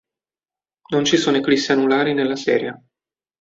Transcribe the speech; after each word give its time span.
Non 0.91 1.05
ci 1.05 1.15
sono 1.15 1.37
eclissi 1.37 1.71
anulari 1.73 2.15
nella 2.15 2.35
serie. 2.35 2.85